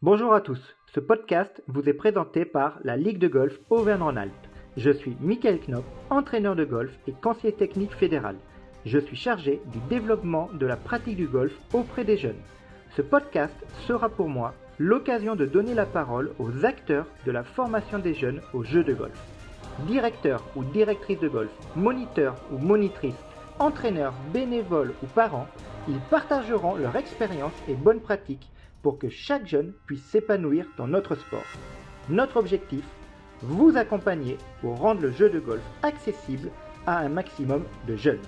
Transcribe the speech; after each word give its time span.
Bonjour 0.00 0.32
à 0.32 0.40
tous. 0.40 0.60
Ce 0.94 1.00
podcast 1.00 1.60
vous 1.66 1.88
est 1.88 1.92
présenté 1.92 2.44
par 2.44 2.78
la 2.84 2.96
Ligue 2.96 3.18
de 3.18 3.26
golf 3.26 3.58
Auvergne-Rhône-Alpes. 3.68 4.46
Je 4.76 4.92
suis 4.92 5.16
Michael 5.20 5.58
Knop, 5.58 5.84
entraîneur 6.08 6.54
de 6.54 6.64
golf 6.64 6.96
et 7.08 7.12
conseiller 7.20 7.52
technique 7.52 7.96
fédéral. 7.96 8.36
Je 8.86 9.00
suis 9.00 9.16
chargé 9.16 9.60
du 9.72 9.80
développement 9.90 10.50
de 10.54 10.66
la 10.66 10.76
pratique 10.76 11.16
du 11.16 11.26
golf 11.26 11.52
auprès 11.72 12.04
des 12.04 12.16
jeunes. 12.16 12.38
Ce 12.94 13.02
podcast 13.02 13.56
sera 13.88 14.08
pour 14.08 14.28
moi 14.28 14.54
l'occasion 14.78 15.34
de 15.34 15.46
donner 15.46 15.74
la 15.74 15.84
parole 15.84 16.30
aux 16.38 16.64
acteurs 16.64 17.08
de 17.26 17.32
la 17.32 17.42
formation 17.42 17.98
des 17.98 18.14
jeunes 18.14 18.40
au 18.54 18.62
jeu 18.62 18.84
de 18.84 18.94
golf. 18.94 19.20
Directeur 19.88 20.44
ou 20.54 20.62
directrice 20.62 21.18
de 21.18 21.28
golf, 21.28 21.50
moniteur 21.74 22.36
ou 22.52 22.58
monitrice, 22.58 23.18
entraîneur, 23.58 24.14
bénévole 24.32 24.94
ou 25.02 25.06
parents, 25.06 25.48
ils 25.88 25.98
partageront 26.08 26.76
leur 26.76 26.94
expérience 26.94 27.60
et 27.68 27.74
bonnes 27.74 28.00
pratiques 28.00 28.48
pour 28.82 28.98
que 28.98 29.08
chaque 29.08 29.46
jeune 29.46 29.72
puisse 29.86 30.04
s'épanouir 30.04 30.66
dans 30.76 30.86
notre 30.86 31.14
sport. 31.14 31.44
Notre 32.08 32.36
objectif, 32.36 32.84
vous 33.40 33.76
accompagner 33.76 34.36
pour 34.60 34.78
rendre 34.78 35.02
le 35.02 35.12
jeu 35.12 35.30
de 35.30 35.40
golf 35.40 35.62
accessible 35.82 36.50
à 36.86 36.98
un 36.98 37.08
maximum 37.08 37.64
de 37.86 37.96
jeunes. 37.96 38.22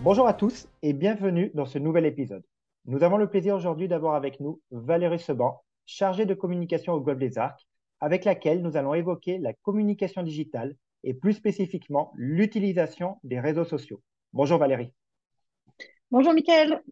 Bonjour 0.00 0.28
à 0.28 0.34
tous 0.34 0.68
et 0.82 0.92
bienvenue 0.92 1.50
dans 1.54 1.66
ce 1.66 1.78
nouvel 1.78 2.06
épisode. 2.06 2.44
Nous 2.86 3.02
avons 3.02 3.16
le 3.16 3.28
plaisir 3.28 3.56
aujourd'hui 3.56 3.88
d'avoir 3.88 4.14
avec 4.14 4.40
nous 4.40 4.60
Valérie 4.70 5.18
Seban, 5.18 5.60
chargée 5.84 6.24
de 6.24 6.34
communication 6.34 6.92
au 6.92 7.00
Golf 7.00 7.18
des 7.18 7.36
Arcs, 7.36 7.66
avec 8.00 8.24
laquelle 8.24 8.62
nous 8.62 8.76
allons 8.76 8.94
évoquer 8.94 9.38
la 9.38 9.52
communication 9.52 10.22
digitale 10.22 10.76
et 11.02 11.14
plus 11.14 11.32
spécifiquement 11.32 12.12
l'utilisation 12.14 13.18
des 13.24 13.40
réseaux 13.40 13.64
sociaux. 13.64 14.00
Bonjour 14.32 14.58
Valérie. 14.58 14.92
Bonjour 16.10 16.32
Mickaël. 16.32 16.82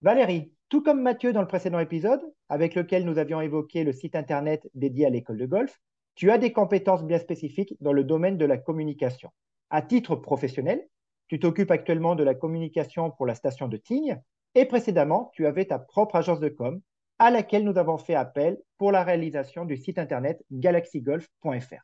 Valérie, 0.00 0.53
tout 0.68 0.82
comme 0.82 1.02
Mathieu 1.02 1.32
dans 1.32 1.40
le 1.40 1.46
précédent 1.46 1.78
épisode, 1.78 2.22
avec 2.48 2.74
lequel 2.74 3.04
nous 3.04 3.18
avions 3.18 3.40
évoqué 3.40 3.84
le 3.84 3.92
site 3.92 4.16
internet 4.16 4.68
dédié 4.74 5.06
à 5.06 5.10
l'école 5.10 5.38
de 5.38 5.46
golf, 5.46 5.80
tu 6.14 6.30
as 6.30 6.38
des 6.38 6.52
compétences 6.52 7.04
bien 7.04 7.18
spécifiques 7.18 7.74
dans 7.80 7.92
le 7.92 8.04
domaine 8.04 8.38
de 8.38 8.44
la 8.44 8.58
communication. 8.58 9.30
À 9.70 9.82
titre 9.82 10.16
professionnel, 10.16 10.86
tu 11.28 11.38
t'occupes 11.38 11.70
actuellement 11.70 12.14
de 12.14 12.24
la 12.24 12.34
communication 12.34 13.10
pour 13.10 13.26
la 13.26 13.34
station 13.34 13.68
de 13.68 13.76
Tignes 13.76 14.20
et 14.54 14.66
précédemment, 14.66 15.30
tu 15.34 15.46
avais 15.46 15.64
ta 15.64 15.78
propre 15.78 16.16
agence 16.16 16.40
de 16.40 16.48
com 16.48 16.80
à 17.18 17.30
laquelle 17.30 17.64
nous 17.64 17.78
avons 17.78 17.98
fait 17.98 18.14
appel 18.14 18.60
pour 18.78 18.92
la 18.92 19.02
réalisation 19.02 19.64
du 19.64 19.76
site 19.76 19.98
internet 19.98 20.44
galaxygolf.fr. 20.50 21.82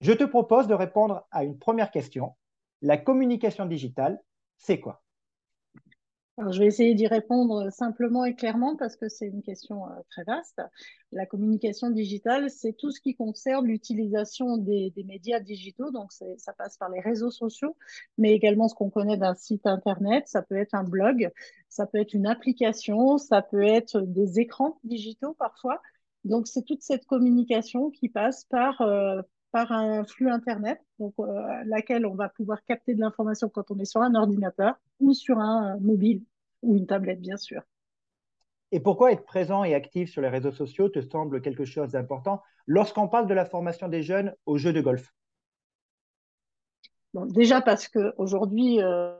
Je 0.00 0.12
te 0.12 0.24
propose 0.24 0.68
de 0.68 0.74
répondre 0.74 1.26
à 1.30 1.44
une 1.44 1.58
première 1.58 1.90
question. 1.90 2.34
La 2.82 2.96
communication 2.96 3.66
digitale, 3.66 4.20
c'est 4.56 4.78
quoi? 4.78 5.02
Je 6.50 6.58
vais 6.60 6.66
essayer 6.66 6.94
d'y 6.94 7.06
répondre 7.06 7.70
simplement 7.72 8.24
et 8.24 8.34
clairement 8.34 8.76
parce 8.76 8.96
que 8.96 9.08
c'est 9.08 9.26
une 9.26 9.42
question 9.42 9.86
euh, 9.86 9.90
très 10.10 10.22
vaste. 10.24 10.62
La 11.10 11.26
communication 11.26 11.90
digitale, 11.90 12.50
c'est 12.50 12.74
tout 12.74 12.90
ce 12.90 13.00
qui 13.00 13.16
concerne 13.16 13.66
l'utilisation 13.66 14.56
des, 14.56 14.92
médias 15.04 15.40
digitaux. 15.40 15.90
Donc, 15.90 16.12
ça 16.12 16.52
passe 16.52 16.76
par 16.76 16.90
les 16.90 17.00
réseaux 17.00 17.30
sociaux, 17.30 17.76
mais 18.18 18.32
également 18.32 18.68
ce 18.68 18.74
qu'on 18.74 18.90
connaît 18.90 19.16
d'un 19.16 19.34
site 19.34 19.66
Internet. 19.66 20.28
Ça 20.28 20.42
peut 20.42 20.56
être 20.56 20.74
un 20.74 20.84
blog, 20.84 21.30
ça 21.68 21.86
peut 21.86 21.98
être 21.98 22.14
une 22.14 22.26
application, 22.26 23.18
ça 23.18 23.42
peut 23.42 23.64
être 23.64 24.00
des 24.02 24.38
écrans 24.38 24.78
digitaux 24.84 25.34
parfois. 25.34 25.80
Donc, 26.24 26.46
c'est 26.46 26.62
toute 26.62 26.82
cette 26.82 27.06
communication 27.06 27.90
qui 27.90 28.08
passe 28.08 28.44
par, 28.44 28.80
euh, 28.82 29.22
par 29.50 29.72
un 29.72 30.04
flux 30.04 30.30
Internet, 30.30 30.80
donc 30.98 31.14
euh, 31.18 31.24
laquelle 31.66 32.06
on 32.06 32.14
va 32.14 32.28
pouvoir 32.28 32.62
capter 32.64 32.94
de 32.94 33.00
l'information 33.00 33.48
quand 33.48 33.70
on 33.70 33.78
est 33.78 33.84
sur 33.84 34.02
un 34.02 34.14
ordinateur 34.14 34.74
ou 35.00 35.14
sur 35.14 35.38
un 35.38 35.76
euh, 35.76 35.80
mobile 35.80 36.22
ou 36.62 36.76
une 36.76 36.86
tablette, 36.86 37.20
bien 37.20 37.36
sûr. 37.36 37.62
Et 38.70 38.80
pourquoi 38.80 39.12
être 39.12 39.24
présent 39.24 39.64
et 39.64 39.74
actif 39.74 40.10
sur 40.10 40.20
les 40.20 40.28
réseaux 40.28 40.52
sociaux 40.52 40.90
te 40.90 41.00
semble 41.00 41.40
quelque 41.40 41.64
chose 41.64 41.92
d'important 41.92 42.42
lorsqu'on 42.66 43.08
parle 43.08 43.26
de 43.26 43.34
la 43.34 43.46
formation 43.46 43.88
des 43.88 44.02
jeunes 44.02 44.34
au 44.44 44.58
jeu 44.58 44.72
de 44.74 44.80
golf? 44.80 45.14
Déjà 47.14 47.62
parce 47.62 47.88
qu'aujourd'hui, 47.88 48.82
euh, 48.82 49.14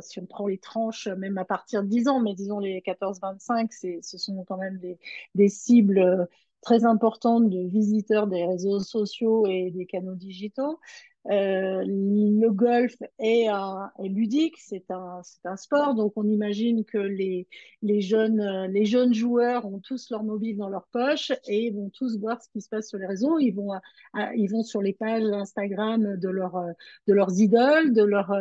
si 0.00 0.18
on 0.18 0.24
prend 0.24 0.46
les 0.46 0.56
tranches, 0.56 1.08
même 1.08 1.36
à 1.36 1.44
partir 1.44 1.82
de 1.82 1.88
10 1.88 2.08
ans, 2.08 2.20
mais 2.20 2.32
disons 2.32 2.58
les 2.58 2.80
14-25, 2.80 3.70
ce 3.70 4.18
sont 4.18 4.42
quand 4.44 4.56
même 4.56 4.78
des, 4.78 4.98
des 5.34 5.50
cibles 5.50 6.26
très 6.62 6.84
importante 6.84 7.50
de 7.50 7.68
visiteurs 7.68 8.26
des 8.26 8.44
réseaux 8.44 8.80
sociaux 8.80 9.46
et 9.46 9.70
des 9.70 9.86
canaux 9.86 10.14
digitaux. 10.14 10.78
Euh, 11.30 11.84
le 11.86 12.48
golf 12.50 12.94
est, 13.18 13.48
un, 13.48 13.90
est 14.02 14.08
ludique, 14.08 14.56
c'est 14.58 14.90
un, 14.90 15.20
un, 15.44 15.56
sport, 15.56 15.94
donc 15.94 16.14
on 16.16 16.26
imagine 16.26 16.84
que 16.86 16.96
les, 16.96 17.46
les, 17.82 18.00
jeunes, 18.00 18.66
les 18.72 18.86
jeunes 18.86 19.12
joueurs 19.12 19.66
ont 19.66 19.78
tous 19.80 20.08
leur 20.10 20.24
mobile 20.24 20.56
dans 20.56 20.70
leur 20.70 20.86
poche 20.86 21.32
et 21.46 21.70
vont 21.70 21.90
tous 21.90 22.18
voir 22.18 22.40
ce 22.42 22.48
qui 22.48 22.62
se 22.62 22.70
passe 22.70 22.88
sur 22.88 22.98
les 22.98 23.06
réseaux. 23.06 23.38
Ils 23.38 23.50
vont, 23.50 23.72
ils 24.36 24.48
vont 24.48 24.62
sur 24.62 24.80
les 24.80 24.94
pages 24.94 25.24
Instagram 25.24 26.16
de, 26.16 26.28
leur, 26.30 26.64
de 27.06 27.12
leurs 27.12 27.38
idoles, 27.38 27.92
de 27.92 28.04
leur, 28.04 28.32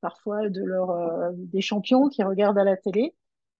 parfois 0.00 0.48
de 0.48 0.62
leur, 0.62 1.32
des 1.34 1.60
champions 1.60 2.08
qui 2.08 2.22
regardent 2.22 2.58
à 2.58 2.64
la 2.64 2.76
télé. 2.76 3.14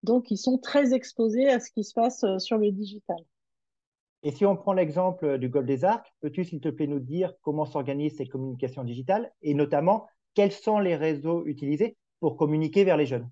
Donc, 0.05 0.31
ils 0.31 0.37
sont 0.39 0.59
très 0.59 0.95
exposés 0.95 1.49
à 1.49 1.59
ce 1.59 1.73
qui 1.73 1.83
se 1.83 1.95
passe 1.95 2.25
sur 2.39 2.59
le 2.59 2.71
digital. 2.71 3.19
Et 4.23 4.33
si 4.33 4.45
on 4.45 4.57
prend 4.57 4.73
l'exemple 4.73 5.39
du 5.39 5.49
Golfe 5.49 5.67
des 5.67 5.85
Arcs, 5.85 6.13
peux-tu, 6.21 6.45
s'il 6.45 6.61
te 6.61 6.69
plaît, 6.69 6.87
nous 6.87 6.99
dire 6.99 7.35
comment 7.43 7.67
s'organisent 7.67 8.17
ces 8.17 8.27
communications 8.27 8.85
digitales 8.85 9.33
et 9.43 9.55
notamment 9.55 10.07
quels 10.35 10.53
sont 10.53 10.79
les 10.79 10.97
réseaux 10.97 11.47
utilisés 11.47 11.97
pour 12.21 12.37
communiquer 12.37 12.85
vers 12.85 12.97
les 12.97 13.07
jeunes? 13.07 13.31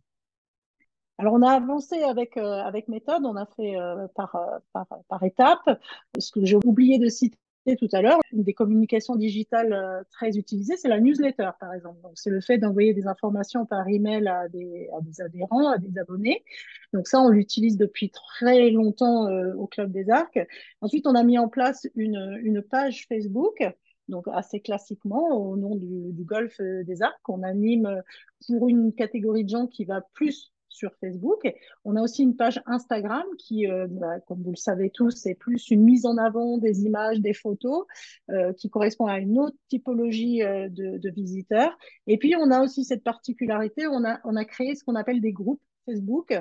Alors, 1.19 1.35
on 1.35 1.43
a 1.43 1.53
avancé 1.53 2.03
avec, 2.03 2.37
euh, 2.37 2.71
méthode, 2.89 3.25
on 3.25 3.37
a 3.37 3.47
fait 3.47 3.77
euh, 3.77 4.07
par, 4.15 4.35
euh, 4.37 4.59
par, 4.73 4.87
par 5.09 5.23
étapes. 5.23 5.81
Ce 6.19 6.31
que 6.31 6.45
j'ai 6.45 6.57
oublié 6.57 6.99
de 6.99 7.09
citer, 7.09 7.39
tout 7.75 7.89
à 7.93 8.03
l'heure, 8.03 8.21
une 8.33 8.45
des 8.45 8.55
communications 8.55 9.17
digitales 9.17 9.73
euh, 9.73 10.05
très 10.13 10.37
utilisées, 10.37 10.77
c'est 10.77 10.89
la 10.89 11.01
newsletter, 11.01 11.51
par 11.59 11.75
exemple. 11.75 12.01
Donc, 12.03 12.13
c'est 12.15 12.31
le 12.31 12.41
fait 12.41 12.59
d'envoyer 12.59 12.95
des 12.95 13.09
informations 13.09 13.67
par 13.67 13.89
email 13.89 14.29
à 14.29 14.49
des, 14.49 14.89
à 14.97 15.01
des 15.01 15.21
adhérents, 15.21 15.73
à 15.73 15.79
des 15.79 15.99
abonnés. 15.99 16.45
Donc, 16.93 17.09
ça, 17.09 17.21
on 17.21 17.31
l'utilise 17.31 17.77
depuis 17.77 18.11
très 18.11 18.71
longtemps 18.71 19.27
euh, 19.27 19.55
au 19.55 19.67
Club 19.67 19.91
des 19.91 20.09
Arcs. 20.11 20.39
Ensuite, 20.81 21.09
on 21.09 21.17
a 21.17 21.25
mis 21.25 21.39
en 21.39 21.49
place 21.49 21.89
une, 21.97 22.39
une 22.45 22.63
page 22.63 23.07
Facebook 23.09 23.65
donc 24.09 24.29
assez 24.33 24.61
classiquement 24.61 25.37
au 25.37 25.57
nom 25.57 25.75
du, 25.75 26.13
du 26.13 26.23
Golf 26.23 26.61
des 26.61 27.03
Arcs. 27.03 27.29
On 27.29 27.43
anime 27.43 28.03
pour 28.47 28.69
une 28.69 28.93
catégorie 28.93 29.43
de 29.43 29.49
gens 29.49 29.67
qui 29.67 29.85
va 29.85 30.01
plus 30.13 30.53
sur 30.77 30.95
Facebook. 31.01 31.43
On 31.85 31.97
a 31.97 32.03
aussi 32.03 32.23
une 32.23 32.37
page 32.37 32.61
Instagram 32.67 33.25
qui, 33.39 33.67
euh, 33.67 33.87
bah, 33.91 34.21
comme 34.21 34.43
vous 34.43 34.51
le 34.51 34.57
savez 34.57 34.91
tous, 34.91 35.11
c'est 35.11 35.35
plus 35.35 35.71
une 35.71 35.83
mise 35.83 36.07
en 36.07 36.19
avant 36.19 36.59
des 36.59 36.83
images, 36.85 37.21
des 37.21 37.33
photos, 37.33 37.87
euh, 38.31 38.53
qui 38.53 38.71
correspond 38.71 39.07
à 39.07 39.19
une 39.19 39.39
autre 39.39 39.57
typologie 39.69 40.43
euh, 40.43 40.69
de, 40.69 41.11
visiteurs. 41.11 41.77
Et 42.07 42.19
puis, 42.19 42.35
on 42.37 42.51
a 42.51 42.63
aussi 42.63 42.85
cette 42.85 43.03
particularité, 43.03 43.87
on 43.87 44.05
a, 44.05 44.21
on 44.25 44.37
a 44.37 44.45
créé 44.45 44.75
ce 44.75 44.85
qu'on 44.85 44.97
appelle 44.97 45.21
des 45.21 45.33
groupes 45.33 45.63
Facebook 45.87 46.37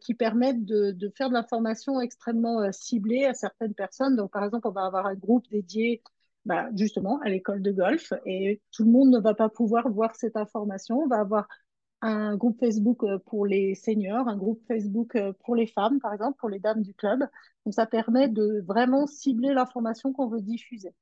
qui 0.00 0.14
permettent 0.14 0.64
de, 0.64 1.12
faire 1.16 1.28
de 1.28 1.34
l'information 1.34 2.00
extrêmement 2.00 2.72
ciblée 2.72 3.24
à 3.24 3.32
certaines 3.32 3.72
personnes. 3.72 4.16
Donc, 4.16 4.32
par 4.32 4.44
exemple, 4.44 4.66
on 4.66 4.72
va 4.72 4.84
avoir 4.84 5.06
un 5.06 5.14
groupe 5.14 5.48
dédié 5.48 6.02
bah, 6.44 6.68
justement 6.76 7.20
à 7.20 7.28
l'école 7.30 7.62
de 7.62 7.72
golf 7.72 8.12
et 8.26 8.60
tout 8.70 8.84
le 8.84 8.90
monde 8.90 9.10
ne 9.10 9.18
va 9.18 9.32
pas 9.32 9.48
pouvoir 9.48 9.88
voir 9.88 10.14
cette 10.14 10.36
information. 10.36 10.98
On 10.98 11.06
va 11.06 11.20
avoir 11.20 11.48
un 12.04 12.36
groupe 12.36 12.60
Facebook 12.60 13.02
euh, 13.02 13.18
pour 13.18 13.46
les 13.46 13.74
seniors, 13.74 14.28
un 14.28 14.36
groupe 14.36 14.62
Facebook 14.68 15.16
euh, 15.16 15.32
pour 15.44 15.56
les 15.56 15.66
femmes, 15.66 16.00
par 16.00 16.12
exemple, 16.12 16.38
pour 16.38 16.50
les 16.50 16.58
dames 16.58 16.82
du 16.82 16.92
club. 16.92 17.20
Donc, 17.64 17.72
ça 17.72 17.86
permet 17.86 18.28
de 18.28 18.62
vraiment 18.66 19.06
cibler 19.06 19.54
l'information 19.54 20.12
qu'on 20.12 20.28
veut 20.28 20.42
diffuser. 20.42 20.94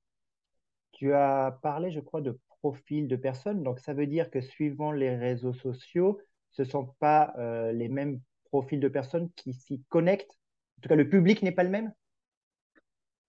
Tu 0.92 1.12
as 1.12 1.58
parlé, 1.60 1.90
je 1.90 1.98
crois, 1.98 2.20
de 2.20 2.38
profils 2.60 3.08
de 3.08 3.16
personnes. 3.16 3.64
Donc, 3.64 3.80
ça 3.80 3.94
veut 3.94 4.06
dire 4.06 4.30
que 4.30 4.40
suivant 4.40 4.92
les 4.92 5.16
réseaux 5.16 5.52
sociaux, 5.52 6.20
ce 6.52 6.62
ne 6.62 6.68
sont 6.68 6.94
pas 7.00 7.34
euh, 7.36 7.72
les 7.72 7.88
mêmes 7.88 8.20
profils 8.44 8.80
de 8.80 8.88
personnes 8.88 9.28
qui 9.34 9.54
s'y 9.54 9.82
connectent. 9.88 10.38
En 10.78 10.82
tout 10.82 10.88
cas, 10.88 10.96
le 10.96 11.08
public 11.08 11.42
n'est 11.42 11.52
pas 11.52 11.64
le 11.64 11.70
même 11.70 11.92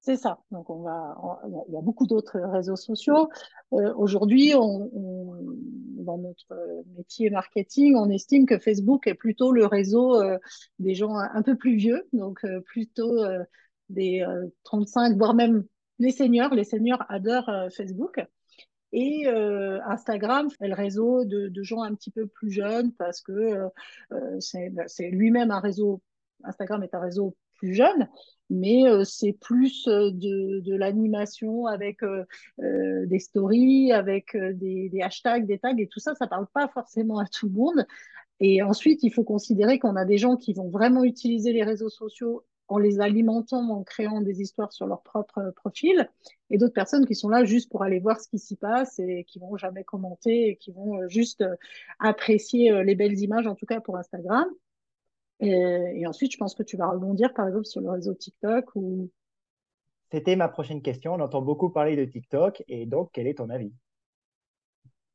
c'est 0.04 0.18
ça. 0.18 0.40
Donc, 0.52 0.70
on 0.70 0.82
va, 0.82 1.16
il 1.48 1.74
y 1.74 1.78
a 1.78 1.82
beaucoup 1.82 2.06
d'autres 2.06 2.38
réseaux 2.38 2.76
sociaux. 2.76 3.30
Euh, 3.72 3.94
aujourd'hui, 3.96 4.54
on, 4.54 4.92
dans 6.04 6.18
notre 6.18 6.84
métier 6.96 7.30
marketing, 7.30 7.96
on 7.96 8.10
estime 8.10 8.46
que 8.46 8.58
Facebook 8.58 9.08
est 9.08 9.14
plutôt 9.14 9.52
le 9.52 9.66
réseau 9.66 10.22
euh, 10.22 10.38
des 10.80 10.96
gens 10.96 11.16
un, 11.16 11.42
peu 11.42 11.56
plus 11.56 11.76
vieux, 11.76 12.08
donc 12.14 12.44
euh, 12.46 12.62
plutôt 12.62 13.24
des 13.90 14.26
35, 14.64 15.18
voire 15.18 15.34
même 15.34 15.66
les 16.00 16.12
seniors. 16.12 16.54
Les 16.54 16.64
seniors 16.64 17.04
adorent 17.10 17.70
Facebook. 17.76 18.24
Et 18.92 19.28
Instagram 19.28 20.48
est 20.62 20.68
le 20.68 20.74
réseau 20.74 21.26
de, 21.26 21.64
gens 21.64 21.82
un 21.82 21.94
petit 21.94 22.12
peu 22.12 22.28
plus 22.28 22.52
jeunes 22.52 22.94
parce 22.94 23.22
que 23.22 23.70
c'est 24.40 25.10
lui-même 25.10 25.52
un 25.52 25.60
réseau. 25.60 26.02
Instagram 26.44 26.84
est 26.84 26.96
un 26.96 27.00
réseau 27.00 27.36
plus 27.56 27.74
jeune, 27.74 28.10
mais 28.54 28.88
euh, 28.88 29.04
c'est 29.04 29.34
plus 29.34 29.88
euh, 29.88 30.12
de, 30.12 30.60
de 30.60 30.76
l'animation 30.76 31.66
avec 31.66 32.04
euh, 32.04 32.26
des 32.58 33.20
stories, 33.20 33.92
avec 33.92 34.38
des, 34.38 34.90
des, 34.90 35.02
hashtags, 35.02 35.48
des 35.48 35.58
tags 35.58 35.76
et 35.78 35.88
tout 35.88 36.00
ça, 36.00 36.14
ça 36.16 36.28
parle 36.28 36.48
pas 36.54 36.68
forcément 36.68 37.20
à 37.20 37.26
tout 37.26 37.48
le 37.48 37.54
monde. 37.54 37.86
Et 38.40 38.62
ensuite, 38.62 39.04
il 39.04 39.12
faut 39.12 39.24
considérer 39.24 39.80
qu'on 39.80 39.96
a 39.96 40.06
des 40.06 40.18
gens 40.18 40.38
qui 40.38 40.54
vont 40.54 40.70
vraiment 40.70 41.04
utiliser 41.04 41.52
les 41.52 41.64
réseaux 41.64 41.90
sociaux 41.90 42.46
en 42.68 42.78
les 42.78 43.00
alimentant, 43.02 43.70
en 43.70 43.84
créant 43.84 44.22
des 44.22 44.42
histoires 44.42 44.72
sur 44.72 44.88
leur 44.88 45.02
propre 45.02 45.52
profil, 45.56 46.10
et 46.50 46.58
d'autres 46.58 46.74
personnes 46.74 47.06
qui 47.06 47.16
sont 47.16 47.30
là 47.30 47.44
juste 47.44 47.70
pour 47.70 47.84
aller 47.84 48.00
voir 48.00 48.20
ce 48.20 48.28
qui 48.30 48.40
s'y 48.40 48.56
passe 48.56 49.00
et 49.00 49.26
qui 49.26 49.40
vont 49.40 49.58
jamais 49.58 49.84
commenter 49.84 50.50
et 50.50 50.56
qui 50.56 50.72
vont 50.72 51.08
juste 51.10 51.44
apprécier 52.00 52.84
les 52.84 52.96
belles 52.96 53.20
images, 53.20 53.48
en 53.48 53.56
tout 53.56 53.66
cas 53.66 53.82
pour 53.82 53.98
Instagram. 53.98 54.46
Et, 55.40 55.52
et 55.52 56.08
ensuite, 56.08 56.32
je 56.32 56.38
pense 56.38 56.56
que 56.56 56.64
tu 56.64 56.78
vas 56.78 56.90
rebondir, 56.90 57.34
par 57.34 57.48
exemple, 57.48 57.66
sur 57.66 57.82
le 57.82 57.90
réseau 57.90 58.14
TikTok 58.14 58.76
ou 58.76 59.10
c'était 60.14 60.36
ma 60.36 60.48
prochaine 60.48 60.84
question. 60.84 61.16
On 61.16 61.20
entend 61.22 61.42
beaucoup 61.42 61.72
parler 61.72 61.96
de 61.96 62.06
TikTok 62.06 62.64
et 62.68 62.86
donc 62.86 63.10
quel 63.14 63.26
est 63.26 63.40
ton 63.40 63.50
avis? 63.50 63.74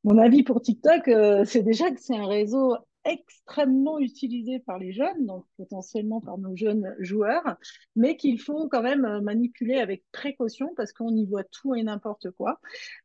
Mon 0.03 0.17
avis 0.17 0.43
pour 0.43 0.61
TikTok, 0.61 1.07
euh, 1.07 1.45
c'est 1.45 1.63
déjà 1.63 1.89
que 1.89 2.01
c'est 2.01 2.17
un 2.17 2.27
réseau 2.27 2.75
extrêmement 3.05 3.97
utilisé 3.97 4.59
par 4.59 4.77
les 4.77 4.91
jeunes, 4.91 5.25
donc 5.25 5.45
potentiellement 5.55 6.19
par 6.19 6.37
nos 6.37 6.53
jeunes 6.57 6.93
joueurs, 6.99 7.55
mais 7.95 8.17
qu'il 8.17 8.41
faut 8.41 8.67
quand 8.67 8.81
même 8.81 9.05
euh, 9.05 9.21
manipuler 9.21 9.75
avec 9.75 10.03
précaution 10.11 10.73
parce 10.75 10.91
qu'on 10.91 11.15
y 11.15 11.25
voit 11.25 11.45
tout 11.45 11.75
et 11.75 11.83
n'importe 11.83 12.31
quoi. 12.31 12.59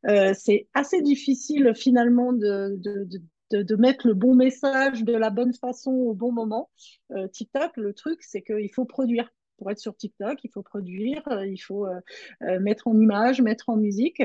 Euh, 0.07 0.33
c'est 0.37 0.67
assez 0.73 1.01
difficile 1.01 1.71
finalement 1.75 2.33
de, 2.33 2.75
de, 2.77 3.05
de, 3.05 3.21
de, 3.51 3.75
mettre 3.75 4.07
le 4.07 4.13
bon 4.13 4.35
message 4.35 5.03
de 5.03 5.13
la 5.13 5.29
bonne 5.29 5.53
façon 5.53 5.91
au 5.91 6.13
bon 6.13 6.31
moment. 6.31 6.69
Euh, 7.11 7.27
TikTok, 7.27 7.77
le 7.77 7.93
truc, 7.93 8.21
c'est 8.23 8.41
qu'il 8.41 8.71
faut 8.73 8.85
produire 8.85 9.29
pour 9.57 9.71
être 9.71 9.79
sur 9.79 9.95
TikTok, 9.95 10.43
il 10.43 10.51
faut 10.51 10.63
produire, 10.63 11.21
euh, 11.27 11.45
il 11.45 11.57
faut 11.57 11.85
euh, 11.85 11.99
euh, 12.43 12.59
mettre 12.59 12.87
en 12.87 12.99
image, 12.99 13.41
mettre 13.41 13.69
en 13.69 13.77
musique. 13.77 14.23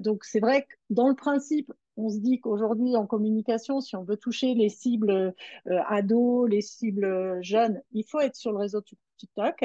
donc 0.00 0.24
c'est 0.24 0.40
vrai 0.40 0.62
que 0.62 0.74
dans 0.90 1.08
le 1.08 1.14
principe, 1.14 1.72
on 1.96 2.08
se 2.10 2.18
dit 2.18 2.40
qu'aujourd'hui 2.40 2.96
en 2.96 3.06
communication, 3.06 3.80
si 3.80 3.96
on 3.96 4.04
veut 4.04 4.16
toucher 4.16 4.54
les 4.54 4.68
cibles 4.68 5.34
ados, 5.66 6.48
les 6.48 6.60
cibles 6.60 7.42
jeunes, 7.42 7.82
il 7.92 8.04
faut 8.04 8.20
être 8.20 8.36
sur 8.36 8.52
le 8.52 8.58
réseau 8.58 8.80
TikTok. 9.16 9.64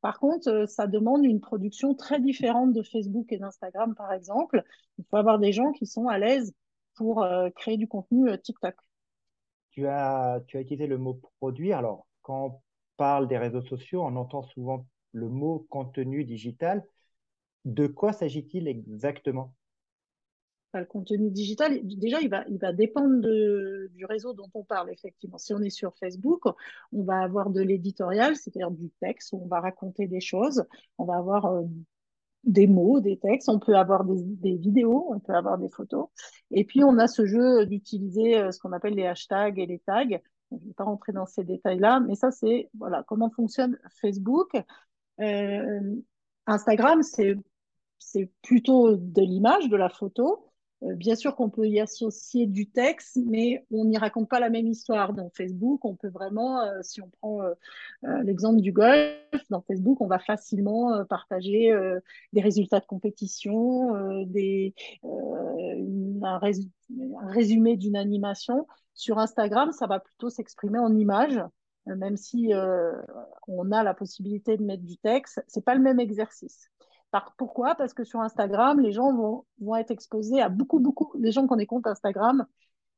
Par 0.00 0.20
contre, 0.20 0.66
ça 0.68 0.86
demande 0.86 1.24
une 1.24 1.40
production 1.40 1.94
très 1.94 2.20
différente 2.20 2.72
de 2.72 2.82
Facebook 2.82 3.32
et 3.32 3.38
d'Instagram, 3.38 3.94
par 3.96 4.12
exemple. 4.12 4.62
Il 4.98 5.04
faut 5.10 5.16
avoir 5.16 5.40
des 5.40 5.52
gens 5.52 5.72
qui 5.72 5.86
sont 5.86 6.06
à 6.06 6.18
l'aise 6.18 6.54
pour 7.02 7.26
créer 7.56 7.76
du 7.76 7.88
contenu 7.88 8.30
TikTok. 8.40 8.76
Tu 9.70 9.88
as, 9.88 10.40
tu 10.46 10.56
as 10.56 10.60
utilisé 10.60 10.86
le 10.86 10.98
mot 10.98 11.20
produire. 11.40 11.78
Alors, 11.78 12.06
quand 12.22 12.62
parle 12.96 13.26
des 13.26 13.38
réseaux 13.38 13.62
sociaux, 13.62 14.02
on 14.04 14.14
entend 14.14 14.44
souvent 14.44 14.86
le 15.10 15.28
mot 15.28 15.66
contenu 15.68 16.24
digital. 16.24 16.84
De 17.64 17.88
quoi 17.88 18.12
s'agit-il 18.12 18.68
exactement? 18.68 19.52
Le 20.74 20.84
contenu 20.84 21.28
digital, 21.30 21.80
déjà, 21.82 22.20
il 22.20 22.30
va, 22.30 22.44
il 22.48 22.58
va 22.58 22.72
dépendre 22.72 23.20
de, 23.20 23.90
du 23.94 24.04
réseau 24.04 24.32
dont 24.32 24.48
on 24.54 24.62
parle, 24.62 24.90
effectivement. 24.92 25.38
Si 25.38 25.52
on 25.52 25.60
est 25.60 25.70
sur 25.70 25.96
Facebook, 25.98 26.44
on 26.92 27.02
va 27.02 27.18
avoir 27.18 27.50
de 27.50 27.60
l'éditorial, 27.60 28.36
c'est-à-dire 28.36 28.70
du 28.70 28.90
texte, 29.00 29.32
où 29.32 29.42
on 29.42 29.48
va 29.48 29.60
raconter 29.60 30.06
des 30.06 30.20
choses. 30.20 30.64
On 30.98 31.04
va 31.04 31.16
avoir 31.16 31.46
euh, 31.46 31.64
des 32.44 32.66
mots, 32.66 33.00
des 33.00 33.18
textes, 33.18 33.48
on 33.48 33.58
peut 33.58 33.76
avoir 33.76 34.04
des, 34.04 34.22
des, 34.22 34.56
vidéos, 34.56 35.06
on 35.10 35.20
peut 35.20 35.34
avoir 35.34 35.58
des 35.58 35.68
photos. 35.68 36.08
Et 36.50 36.64
puis, 36.64 36.82
on 36.84 36.98
a 36.98 37.06
ce 37.06 37.26
jeu 37.26 37.66
d'utiliser 37.66 38.38
euh, 38.38 38.50
ce 38.50 38.58
qu'on 38.58 38.72
appelle 38.72 38.94
les 38.94 39.06
hashtags 39.06 39.58
et 39.58 39.66
les 39.66 39.78
tags 39.78 40.18
je 40.58 40.64
ne 40.64 40.68
vais 40.68 40.74
pas 40.74 40.84
rentrer 40.84 41.12
dans 41.12 41.26
ces 41.26 41.44
détails-là, 41.44 42.00
mais 42.00 42.14
ça, 42.14 42.30
c'est 42.30 42.70
voilà, 42.78 43.04
comment 43.06 43.30
fonctionne 43.30 43.78
Facebook. 44.00 44.54
Euh, 45.20 45.96
Instagram, 46.46 47.02
c'est 47.02 48.30
plutôt 48.42 48.96
de 48.96 49.22
l'image, 49.22 49.68
de 49.68 49.76
la 49.76 49.88
photo. 49.88 50.51
Euh, 50.82 50.94
bien 50.94 51.14
sûr 51.14 51.36
qu'on 51.36 51.50
peut 51.50 51.68
y 51.68 51.80
associer 51.80 52.46
du 52.46 52.68
texte, 52.68 53.18
mais 53.24 53.64
on 53.70 53.84
n'y 53.84 53.98
raconte 53.98 54.28
pas 54.28 54.40
la 54.40 54.50
même 54.50 54.66
histoire. 54.66 55.12
Dans 55.12 55.30
Facebook, 55.30 55.84
on 55.84 55.94
peut 55.94 56.08
vraiment, 56.08 56.60
euh, 56.60 56.80
si 56.82 57.00
on 57.00 57.08
prend 57.20 57.40
l'exemple 58.24 58.60
du 58.60 58.72
golf, 58.72 59.16
dans 59.50 59.62
Facebook, 59.62 60.00
on 60.00 60.06
va 60.06 60.18
facilement 60.18 61.04
partager 61.06 61.72
des 62.32 62.40
résultats 62.40 62.80
de 62.80 62.86
compétition, 62.86 63.94
un, 66.22 66.38
résumé 67.28 67.76
d'une 67.76 67.96
animation. 67.96 68.66
Sur 68.94 69.18
Instagram, 69.18 69.72
ça 69.72 69.86
va 69.86 70.00
plutôt 70.00 70.28
s'exprimer 70.28 70.78
en 70.78 70.94
images, 70.94 71.40
euh, 71.88 71.96
même 71.96 72.16
si 72.16 72.52
euh, 72.52 72.92
on 73.48 73.72
a 73.72 73.82
la 73.82 73.94
possibilité 73.94 74.56
de 74.56 74.64
mettre 74.64 74.84
du 74.84 74.98
texte. 74.98 75.42
C'est 75.48 75.64
pas 75.64 75.74
le 75.74 75.80
même 75.80 76.00
exercice. 76.00 76.70
Pourquoi? 77.36 77.74
Parce 77.74 77.94
que 77.94 78.04
sur 78.04 78.20
Instagram, 78.20 78.80
les 78.80 78.92
gens 78.92 79.14
vont, 79.14 79.76
être 79.76 79.90
exposés 79.90 80.40
à 80.40 80.48
beaucoup, 80.48 80.80
beaucoup. 80.80 81.12
Les 81.18 81.32
gens 81.32 81.46
qui 81.46 81.52
ont 81.52 81.56
des 81.56 81.66
comptes 81.66 81.86
Instagram 81.86 82.46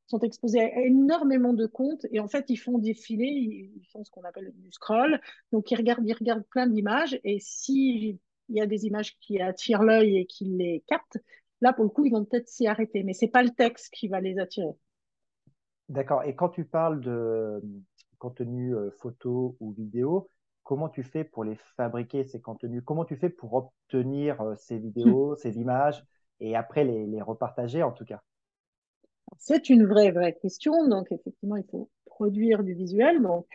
sont 0.07 0.21
exposés 0.21 0.61
à 0.61 0.81
énormément 0.83 1.53
de 1.53 1.67
comptes 1.67 2.07
et 2.13 2.21
en 2.21 2.29
fait, 2.29 2.45
ils 2.49 2.57
font 2.57 2.79
défiler, 2.79 3.27
ils 3.27 3.87
font 3.93 4.05
ce 4.05 4.11
qu'on 4.11 4.23
appelle 4.23 4.53
du 4.55 4.71
scroll. 4.71 5.21
Donc, 5.53 5.71
ils 5.71 5.77
regardent, 5.77 6.07
ils 6.07 6.15
regardent 6.15 6.47
plein 6.51 6.67
d'images 6.67 7.19
et 7.25 7.39
s'il 7.41 8.19
y 8.49 8.61
a 8.61 8.67
des 8.67 8.87
images 8.87 9.17
qui 9.19 9.41
attirent 9.41 9.83
l'œil 9.83 10.19
et 10.19 10.27
qui 10.27 10.45
les 10.45 10.85
captent, 10.87 11.19
là, 11.61 11.73
pour 11.73 11.85
le 11.85 11.91
coup, 11.91 12.05
ils 12.05 12.13
vont 12.13 12.25
peut-être 12.25 12.49
s'y 12.49 12.67
arrêter. 12.67 13.03
Mais 13.03 13.15
c'est 13.15 13.29
pas 13.29 13.43
le 13.43 13.51
texte 13.51 13.93
qui 13.93 14.09
va 14.09 14.21
les 14.21 14.39
attirer. 14.39 14.77
D'accord. 15.89 16.23
Et 16.25 16.35
quand 16.35 16.51
tu 16.51 16.65
parles 16.65 17.01
de 17.01 17.63
contenu 18.19 18.75
euh, 18.75 18.91
photo 18.91 19.57
ou 19.61 19.73
vidéo, 19.73 20.29
comment 20.65 20.89
tu 20.89 21.03
fais 21.05 21.25
pour 21.25 21.45
les 21.45 21.57
fabriquer, 21.77 22.25
ces 22.25 22.41
contenus? 22.41 22.83
Comment 22.85 23.05
tu 23.05 23.17
fais 23.17 23.31
pour 23.31 23.55
obtenir 23.55 24.41
euh, 24.41 24.57
ces 24.57 24.79
vidéos, 24.79 25.37
ces 25.37 25.59
images 25.59 26.05
et 26.41 26.57
après 26.57 26.85
les, 26.85 27.07
les 27.07 27.23
repartager 27.23 27.83
en 27.83 27.93
tout 27.93 28.05
cas? 28.05 28.23
C'est 29.39 29.69
une 29.69 29.87
vraie, 29.87 30.11
vraie 30.11 30.35
question. 30.35 30.89
Donc, 30.89 31.11
effectivement, 31.13 31.57
il 31.57 31.65
faut 31.71 31.91
produire 32.07 32.63
du 32.63 32.75
visuel. 32.75 33.23
Donc, 33.23 33.47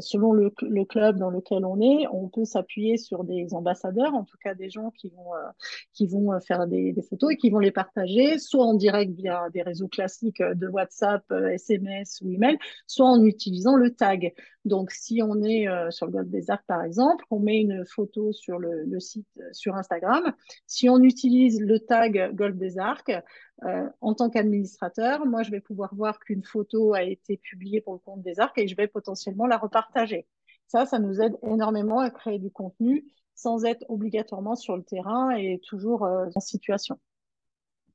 selon 0.00 0.32
le, 0.32 0.52
le, 0.62 0.84
club 0.84 1.18
dans 1.18 1.30
lequel 1.30 1.64
on 1.64 1.80
est, 1.80 2.06
on 2.12 2.28
peut 2.28 2.44
s'appuyer 2.44 2.96
sur 2.96 3.24
des 3.24 3.54
ambassadeurs, 3.54 4.14
en 4.14 4.24
tout 4.24 4.36
cas 4.42 4.54
des 4.54 4.70
gens 4.70 4.90
qui 4.90 5.10
vont, 5.10 5.34
euh, 5.34 5.50
qui 5.92 6.06
vont 6.06 6.32
euh, 6.32 6.38
faire 6.40 6.66
des, 6.66 6.92
des, 6.92 7.02
photos 7.02 7.32
et 7.32 7.36
qui 7.36 7.50
vont 7.50 7.58
les 7.58 7.72
partager, 7.72 8.38
soit 8.38 8.64
en 8.64 8.74
direct 8.74 9.12
via 9.14 9.48
des 9.50 9.62
réseaux 9.62 9.88
classiques 9.88 10.42
de 10.42 10.68
WhatsApp, 10.68 11.24
SMS 11.30 12.20
ou 12.22 12.30
email, 12.30 12.56
soit 12.86 13.06
en 13.06 13.22
utilisant 13.24 13.76
le 13.76 13.90
tag. 13.90 14.32
Donc, 14.64 14.92
si 14.92 15.20
on 15.22 15.42
est 15.42 15.66
sur 15.90 16.06
le 16.06 16.12
Golfe 16.12 16.28
des 16.28 16.50
Arcs, 16.50 16.64
par 16.66 16.82
exemple, 16.82 17.24
on 17.30 17.38
met 17.38 17.60
une 17.60 17.84
photo 17.84 18.32
sur 18.32 18.58
le, 18.58 18.84
le 18.84 19.00
site 19.00 19.26
sur 19.52 19.74
Instagram. 19.74 20.32
Si 20.66 20.88
on 20.88 21.02
utilise 21.02 21.60
le 21.60 21.80
tag 21.80 22.34
Golfe 22.34 22.56
des 22.56 22.78
Arcs, 22.78 23.12
euh, 23.62 23.88
en 24.00 24.14
tant 24.14 24.30
qu'administrateur, 24.30 25.24
moi, 25.26 25.42
je 25.42 25.50
vais 25.50 25.60
pouvoir 25.60 25.94
voir 25.94 26.18
qu'une 26.18 26.42
photo 26.42 26.94
a 26.94 27.02
été 27.02 27.36
publiée 27.36 27.80
pour 27.80 27.94
le 27.94 28.00
compte 28.00 28.22
des 28.22 28.40
arcs 28.40 28.58
et 28.58 28.66
je 28.66 28.76
vais 28.76 28.88
potentiellement 28.88 29.46
la 29.46 29.56
repartager. 29.56 30.26
Ça, 30.66 30.86
ça 30.86 30.98
nous 30.98 31.20
aide 31.20 31.36
énormément 31.42 32.00
à 32.00 32.10
créer 32.10 32.38
du 32.38 32.50
contenu 32.50 33.04
sans 33.34 33.64
être 33.64 33.84
obligatoirement 33.88 34.54
sur 34.54 34.76
le 34.76 34.82
terrain 34.82 35.30
et 35.30 35.60
toujours 35.66 36.04
euh, 36.04 36.26
en 36.34 36.40
situation. 36.40 36.98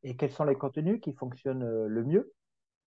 Et 0.03 0.15
quels 0.15 0.31
sont 0.31 0.45
les 0.45 0.55
contenus 0.55 1.01
qui 1.01 1.13
fonctionnent 1.13 1.63
euh, 1.63 1.87
le 1.87 2.03
mieux? 2.03 2.33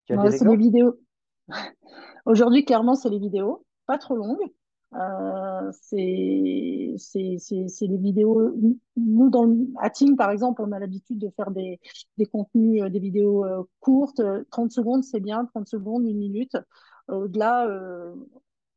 C'est 0.06 0.16
les 0.16 0.56
vidéos. 0.56 1.00
Aujourd'hui, 2.24 2.64
clairement, 2.64 2.94
c'est 2.94 3.10
les 3.10 3.18
vidéos, 3.18 3.64
pas 3.86 3.98
trop 3.98 4.16
longues. 4.16 4.52
Euh, 4.94 5.70
c'est 5.72 6.96
des 7.08 7.96
vidéos. 7.96 8.54
Nous, 8.96 9.30
dans 9.30 9.48
à 9.78 9.90
Team, 9.90 10.16
par 10.16 10.30
exemple, 10.30 10.62
on 10.62 10.72
a 10.72 10.78
l'habitude 10.78 11.18
de 11.18 11.30
faire 11.36 11.50
des, 11.50 11.80
des 12.18 12.26
contenus, 12.26 12.82
euh, 12.82 12.88
des 12.88 12.98
vidéos 12.98 13.44
euh, 13.44 13.62
courtes. 13.78 14.20
30 14.50 14.72
secondes, 14.72 15.04
c'est 15.04 15.20
bien. 15.20 15.44
30 15.46 15.68
secondes, 15.68 16.04
une 16.06 16.18
minute. 16.18 16.56
Au-delà, 17.08 17.66
euh, 17.66 18.14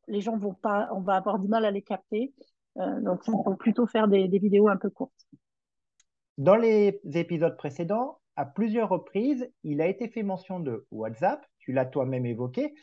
les 0.08 0.20
gens 0.20 0.36
vont 0.36 0.54
pas, 0.54 0.88
on 0.92 1.00
va 1.00 1.14
avoir 1.14 1.38
du 1.38 1.48
mal 1.48 1.64
à 1.64 1.70
les 1.70 1.82
capter. 1.82 2.32
Euh, 2.78 3.00
donc, 3.00 3.20
on 3.28 3.42
peut 3.42 3.56
plutôt 3.56 3.86
faire 3.86 4.08
des, 4.08 4.28
des 4.28 4.38
vidéos 4.38 4.68
un 4.68 4.76
peu 4.76 4.90
courtes. 4.90 5.26
Dans 6.38 6.56
les 6.56 7.00
épisodes 7.14 7.56
précédents, 7.56 8.18
à 8.36 8.44
plusieurs 8.44 8.88
reprises, 8.88 9.48
il 9.62 9.80
a 9.80 9.86
été 9.86 10.08
fait 10.08 10.22
mention 10.22 10.58
de 10.58 10.86
WhatsApp. 10.90 11.44
Tu 11.58 11.72
l'as 11.72 11.86
toi-même 11.86 12.26
évoqué. 12.26 12.74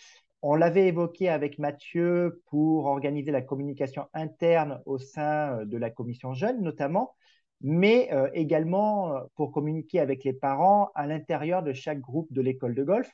On 0.43 0.55
l'avait 0.55 0.87
évoqué 0.87 1.29
avec 1.29 1.59
Mathieu 1.59 2.41
pour 2.47 2.85
organiser 2.85 3.31
la 3.31 3.41
communication 3.41 4.07
interne 4.13 4.81
au 4.85 4.97
sein 4.97 5.59
euh, 5.59 5.65
de 5.65 5.77
la 5.77 5.91
commission 5.91 6.33
jeune 6.33 6.61
notamment, 6.61 7.15
mais 7.61 8.09
euh, 8.11 8.27
également 8.33 9.15
euh, 9.15 9.21
pour 9.35 9.51
communiquer 9.51 9.99
avec 9.99 10.23
les 10.23 10.33
parents 10.33 10.89
à 10.95 11.05
l'intérieur 11.05 11.61
de 11.61 11.73
chaque 11.73 11.99
groupe 11.99 12.31
de 12.33 12.41
l'école 12.41 12.73
de 12.73 12.83
golf. 12.83 13.11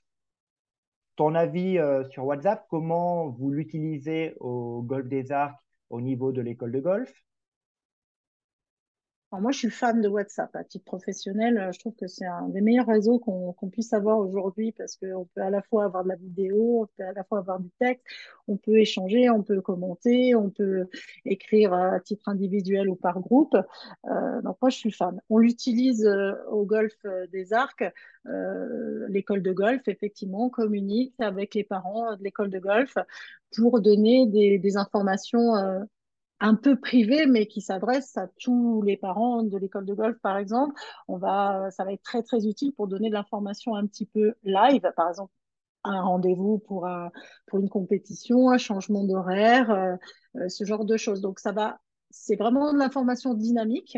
Ton 1.18 1.34
avis 1.34 1.80
sur 2.12 2.26
WhatsApp, 2.26 2.68
comment 2.70 3.30
vous 3.30 3.50
l'utilisez 3.50 4.36
au 4.40 4.84
Golf 4.84 5.08
des 5.08 5.32
Arcs 5.32 5.58
au 5.90 6.00
niveau 6.00 6.32
de 6.32 6.42
l'école 6.42 6.72
de 6.72 6.80
golf? 6.80 7.12
Moi, 9.34 9.52
je 9.52 9.58
suis 9.58 9.70
fan 9.70 10.02
de 10.02 10.08
WhatsApp 10.08 10.56
à 10.56 10.64
titre 10.64 10.86
professionnel. 10.86 11.58
Euh, 11.58 11.72
je 11.74 11.80
trouve 11.80 11.96
que 11.96 12.08
c'est 12.08 12.26
un 12.26 12.48
des 12.48 12.62
meilleurs 12.62 12.88
réseaux 12.88 13.20
qu'on 13.20 13.70
puisse 13.70 13.92
avoir 13.94 14.20
aujourd'hui 14.20 14.72
parce 14.72 14.96
qu'on 14.96 15.26
peut 15.26 15.42
à 15.42 15.50
la 15.50 15.62
fois 15.62 15.84
avoir 15.84 16.04
de 16.04 16.10
la 16.10 16.16
vidéo, 16.16 16.84
on 16.84 16.86
peut 16.86 17.04
à 17.04 17.12
la 17.12 17.24
fois 17.26 17.40
avoir 17.40 17.60
du 17.60 17.70
texte, 17.78 18.06
on 18.48 18.56
peut 18.56 18.78
échanger, 18.78 19.30
on 19.30 19.44
peut 19.44 19.62
commenter, 19.62 20.34
on 20.34 20.50
peut 20.50 20.88
écrire 21.26 21.74
à 21.74 22.00
titre 22.00 22.30
individuel 22.30 22.90
ou 22.90 22.96
par 22.96 23.20
groupe. 23.20 23.56
Euh, 24.10 24.42
donc 24.42 24.58
moi, 24.62 24.70
je 24.70 24.78
suis 24.78 24.92
fan. 24.92 25.20
On 25.30 25.40
l'utilise 25.40 26.06
euh, 26.06 26.34
au 26.50 26.66
golf 26.66 26.96
euh, 27.06 27.28
des 27.28 27.52
Arcs. 27.54 27.84
Euh, 28.28 29.08
l'école 29.10 29.42
de 29.42 29.52
golf, 29.52 29.82
effectivement, 29.88 30.50
communique 30.50 31.14
avec 31.20 31.54
les 31.54 31.64
parents 31.64 32.16
de 32.16 32.24
l'école 32.24 32.50
de 32.50 32.60
golf 32.60 32.98
pour 33.56 33.80
donner 33.80 34.28
des 34.28 34.78
informations 34.78 35.54
un 36.40 36.56
peu 36.56 36.80
privé, 36.80 37.26
mais 37.26 37.48
qui 37.48 37.62
s'adresse 37.62 38.16
à 38.18 38.28
tous 38.40 38.82
les 38.84 38.98
parents 38.98 39.44
de 39.44 39.58
l'école 39.58 39.86
de 39.86 39.94
golf, 39.94 40.18
par 40.22 40.38
exemple. 40.38 40.74
On 41.08 41.18
va, 41.18 41.70
ça 41.72 41.84
va 41.84 41.94
être 41.94 42.04
très, 42.04 42.24
très 42.24 42.46
utile 42.46 42.74
pour 42.74 42.88
donner 42.88 43.10
de 43.10 43.16
l'information 43.16 43.76
un 43.76 43.88
petit 43.88 44.06
peu 44.06 44.36
live, 44.44 44.92
par 44.96 45.10
exemple 45.10 45.32
un 45.88 46.02
rendez-vous 46.02 46.60
pour, 46.60 46.88
un, 46.88 47.12
pour 47.48 47.60
une 47.60 47.70
compétition, 47.70 48.50
un 48.50 48.58
changement 48.58 49.04
d'horaire, 49.04 49.70
euh, 49.72 49.96
euh, 50.38 50.50
ce 50.50 50.64
genre 50.64 50.86
de 50.86 50.98
choses. 50.98 51.22
Donc, 51.22 51.40
ça 51.40 51.52
va, 51.52 51.80
c'est 52.10 52.36
vraiment 52.36 52.74
de 52.74 52.78
l'information 52.78 53.34
dynamique 53.34 53.98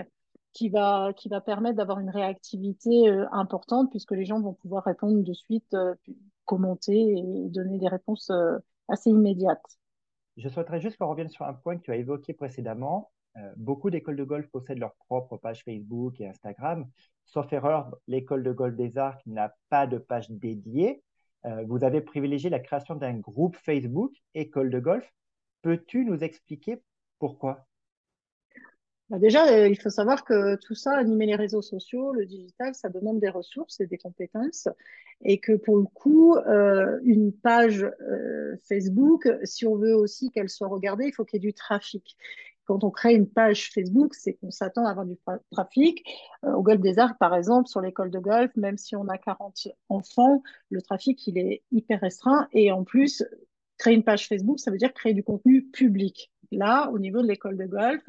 qui 0.53 0.69
va, 0.69 1.13
qui 1.15 1.29
va 1.29 1.41
permettre 1.41 1.77
d'avoir 1.77 1.99
une 1.99 2.09
réactivité 2.09 3.09
euh, 3.09 3.25
importante 3.31 3.89
puisque 3.91 4.11
les 4.11 4.25
gens 4.25 4.41
vont 4.41 4.53
pouvoir 4.53 4.83
répondre 4.83 5.23
de 5.23 5.33
suite, 5.33 5.75
commenter 6.45 7.13
et 7.17 7.49
donner 7.49 7.77
des 7.77 7.87
réponses 7.87 8.31
assez 8.87 9.09
immédiates. 9.09 9.78
Je 10.39 10.47
souhaiterais 10.47 10.79
juste 10.79 10.97
qu'on 10.97 11.09
revienne 11.09 11.29
sur 11.29 11.45
un 11.45 11.53
point 11.53 11.77
que 11.77 11.83
tu 11.83 11.91
as 11.91 11.97
évoqué 11.97 12.33
précédemment. 12.33 13.11
Euh, 13.35 13.53
beaucoup 13.57 13.89
d'écoles 13.89 14.15
de 14.15 14.23
golf 14.23 14.47
possèdent 14.47 14.79
leur 14.79 14.95
propre 14.95 15.35
page 15.35 15.63
Facebook 15.65 16.19
et 16.21 16.27
Instagram. 16.27 16.89
Sauf 17.25 17.51
erreur, 17.51 17.93
l'école 18.07 18.43
de 18.43 18.53
golf 18.53 18.75
des 18.75 18.97
Arcs 18.97 19.21
n'a 19.25 19.53
pas 19.69 19.85
de 19.85 19.97
page 19.97 20.31
dédiée. 20.31 21.03
Euh, 21.45 21.65
vous 21.67 21.83
avez 21.83 21.99
privilégié 21.99 22.49
la 22.49 22.59
création 22.59 22.95
d'un 22.95 23.15
groupe 23.15 23.57
Facebook, 23.57 24.13
École 24.33 24.69
de 24.69 24.79
golf. 24.79 25.13
Peux-tu 25.61 26.05
nous 26.05 26.23
expliquer 26.23 26.81
pourquoi? 27.19 27.67
Bah, 29.09 29.17
déjà, 29.17 29.47
euh, 29.47 29.67
il 29.67 29.79
faut 29.79 29.89
savoir 29.89 30.23
que 30.23 30.55
tout 30.57 30.75
ça, 30.75 30.95
animer 30.95 31.25
les 31.25 31.35
réseaux 31.35 31.63
sociaux, 31.63 32.13
le 32.13 32.25
digital, 32.25 32.75
ça 32.75 32.89
demande 32.89 33.19
des 33.19 33.29
ressources 33.29 33.79
et 33.79 33.87
des 33.87 33.97
compétences. 33.97 34.67
Et 35.23 35.39
que 35.39 35.53
pour 35.53 35.77
le 35.77 35.85
coup, 35.85 36.35
euh, 36.35 36.99
une 37.03 37.33
page 37.33 37.83
euh, 37.83 38.55
Facebook, 38.67 39.27
si 39.43 39.65
on 39.65 39.75
veut 39.75 39.95
aussi 39.95 40.29
qu'elle 40.29 40.49
soit 40.49 40.67
regardée, 40.67 41.07
il 41.07 41.13
faut 41.13 41.25
qu'il 41.25 41.41
y 41.41 41.45
ait 41.45 41.49
du 41.49 41.53
trafic. 41.53 42.15
Quand 42.65 42.83
on 42.83 42.91
crée 42.91 43.15
une 43.15 43.27
page 43.27 43.71
Facebook, 43.73 44.13
c'est 44.13 44.33
qu'on 44.33 44.51
s'attend 44.51 44.85
à 44.85 44.91
avoir 44.91 45.07
du 45.07 45.17
trafic. 45.51 46.03
au 46.43 46.61
Golfe 46.61 46.81
des 46.81 46.99
Arcs, 46.99 47.17
par 47.17 47.33
exemple, 47.33 47.67
sur 47.67 47.81
l'école 47.81 48.11
de 48.11 48.19
golf, 48.19 48.51
même 48.55 48.77
si 48.77 48.95
on 48.95 49.07
a 49.07 49.17
40 49.17 49.69
enfants, 49.89 50.43
le 50.69 50.79
trafic, 50.83 51.25
il 51.25 51.39
est 51.39 51.63
hyper 51.71 51.99
restreint. 51.99 52.47
Et 52.53 52.71
en 52.71 52.83
plus, 52.83 53.25
créer 53.79 53.95
une 53.95 54.03
page 54.03 54.27
Facebook, 54.27 54.59
ça 54.59 54.69
veut 54.69 54.77
dire 54.77 54.93
créer 54.93 55.15
du 55.15 55.23
contenu 55.23 55.63
public. 55.63 56.31
Là, 56.51 56.89
au 56.89 56.99
niveau 56.99 57.21
de 57.21 57.27
l'école 57.27 57.57
de 57.57 57.65
golf, 57.65 58.03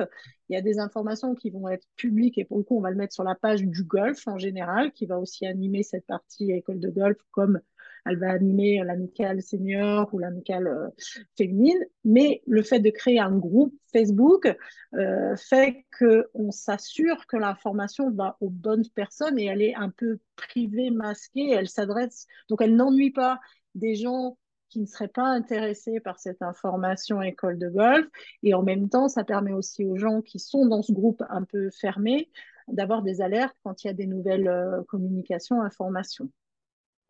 il 0.49 0.55
y 0.55 0.57
a 0.57 0.63
des 0.63 0.79
informations 0.79 1.35
qui 1.35 1.51
vont 1.51 1.69
être 1.69 1.87
publiques 1.97 2.39
et 2.39 2.45
pour 2.45 2.59
le 2.59 2.65
coup, 2.65 2.79
on 2.79 2.81
va 2.81 2.91
le 2.91 2.97
mettre 2.97 3.15
sur 3.15 3.25
la 3.25 3.35
page 3.35 3.63
du 3.63 3.85
golf 3.85 4.27
en 4.27 4.39
général, 4.39 4.93
qui 4.93 5.07
va 5.07 5.19
aussi 5.19 5.47
animer 5.47 5.83
cette 5.83 6.07
partie 6.07 6.51
école 6.53 6.81
de 6.81 6.89
golf 6.89 7.19
comme 7.31 7.61
elle 8.07 8.19
va 8.19 8.31
animer 8.31 8.83
l'amicale 8.85 9.43
senior 9.43 10.09
ou 10.13 10.19
l'amicale 10.19 10.67
euh, 10.67 10.89
féminine. 11.37 11.79
Mais 12.05 12.43
le 12.47 12.63
fait 12.63 12.81
de 12.81 12.91
créer 12.91 13.21
un 13.21 13.37
groupe 13.37 13.75
Facebook 13.93 14.49
euh, 14.95 15.37
fait 15.37 15.85
qu'on 15.99 16.51
s'assure 16.51 17.27
que 17.27 17.37
l'information 17.37 18.11
va 18.11 18.37
aux 18.41 18.51
bonnes 18.51 18.89
personnes 18.95 19.39
et 19.39 19.47
elle 19.47 19.63
est 19.63 19.75
un 19.75 19.91
peu 19.91 20.19
privée, 20.37 20.91
masquée. 20.91 21.51
Elle 21.51 21.69
s'adresse, 21.69 22.27
donc 22.49 22.63
elle 22.63 22.75
n'ennuie 22.75 23.13
pas 23.13 23.39
des 23.75 23.95
gens 23.95 24.37
qui 24.71 24.81
ne 24.81 24.87
seraient 24.87 25.09
pas 25.09 25.27
intéressés 25.27 26.01
par 26.01 26.19
cette 26.19 26.43
information 26.43 27.21
école 27.21 27.59
de 27.59 27.69
golf. 27.69 28.07
Et 28.43 28.55
en 28.55 28.63
même 28.63 28.89
temps, 28.89 29.09
ça 29.09 29.25
permet 29.25 29.53
aussi 29.53 29.85
aux 29.85 29.97
gens 29.97 30.23
qui 30.23 30.39
sont 30.39 30.67
dans 30.67 30.83
ce 30.83 30.93
groupe 30.93 31.23
un 31.29 31.45
peu 31.45 31.71
fermé 31.71 32.31
d'avoir 32.69 33.03
des 33.03 33.21
alertes 33.21 33.57
quand 33.65 33.83
il 33.83 33.89
y 33.89 33.91
a 33.91 33.95
des 33.95 34.07
nouvelles 34.07 34.49
euh, 34.49 34.83
communications, 34.85 35.61
informations. 35.61 36.31